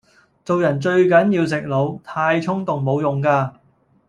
[0.43, 3.53] 做人最緊要食腦，太衝動無用架